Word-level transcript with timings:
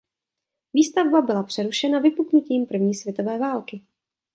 Výstavba 0.73 1.21
byla 1.21 1.43
přerušena 1.43 1.99
vypuknutím 1.99 2.65
první 2.65 2.93
světové 2.95 3.37
války. 3.37 3.81